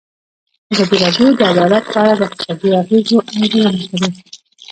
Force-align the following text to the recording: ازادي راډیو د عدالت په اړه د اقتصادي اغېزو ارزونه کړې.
ازادي 0.73 0.95
راډیو 1.01 1.27
د 1.39 1.41
عدالت 1.53 1.83
په 1.93 1.97
اړه 2.03 2.13
د 2.19 2.21
اقتصادي 2.27 2.69
اغېزو 2.81 3.17
ارزونه 3.37 3.69
کړې. 3.89 4.07